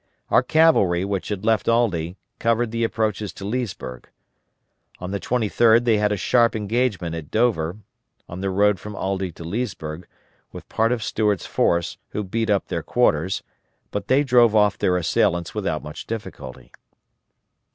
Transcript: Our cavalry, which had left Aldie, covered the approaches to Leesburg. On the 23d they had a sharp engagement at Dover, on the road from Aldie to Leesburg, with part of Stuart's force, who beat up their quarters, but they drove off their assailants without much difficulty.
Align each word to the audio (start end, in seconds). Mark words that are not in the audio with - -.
Our 0.31 0.41
cavalry, 0.41 1.05
which 1.05 1.27
had 1.29 1.45
left 1.45 1.67
Aldie, 1.69 2.17
covered 2.39 2.71
the 2.71 2.83
approaches 2.83 3.31
to 3.33 3.45
Leesburg. 3.45 4.09
On 4.97 5.11
the 5.11 5.19
23d 5.19 5.83
they 5.83 5.99
had 5.99 6.11
a 6.11 6.17
sharp 6.17 6.55
engagement 6.55 7.13
at 7.13 7.29
Dover, 7.29 7.77
on 8.27 8.41
the 8.41 8.49
road 8.49 8.79
from 8.79 8.95
Aldie 8.95 9.31
to 9.33 9.43
Leesburg, 9.43 10.07
with 10.51 10.67
part 10.69 10.91
of 10.91 11.03
Stuart's 11.03 11.45
force, 11.45 11.99
who 12.13 12.23
beat 12.23 12.49
up 12.49 12.67
their 12.69 12.81
quarters, 12.81 13.43
but 13.91 14.07
they 14.07 14.23
drove 14.23 14.55
off 14.55 14.75
their 14.75 14.97
assailants 14.97 15.53
without 15.53 15.83
much 15.83 16.07
difficulty. 16.07 16.71